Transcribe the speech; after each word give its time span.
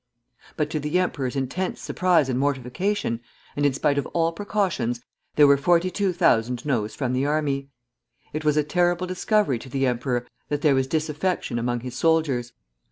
But 0.57 0.71
to 0.71 0.79
the 0.79 0.97
emperor's 0.97 1.35
intense 1.35 1.79
surprise 1.79 2.27
and 2.27 2.39
mortification, 2.39 3.19
and 3.55 3.67
in 3.67 3.73
spite 3.73 3.99
of 3.99 4.07
all 4.15 4.31
precautions, 4.31 4.99
there 5.35 5.45
were 5.45 5.57
42,000 5.57 6.65
Noes 6.65 6.95
from 6.95 7.13
the 7.13 7.27
army. 7.27 7.69
It 8.33 8.43
was 8.43 8.57
a 8.57 8.63
terrible 8.63 9.05
discovery 9.05 9.59
to 9.59 9.69
the 9.69 9.85
emperor 9.85 10.25
that 10.49 10.63
there 10.63 10.73
was 10.73 10.87
disaffection 10.87 11.59
among 11.59 11.81
his 11.81 11.93
soldiers. 11.95 12.51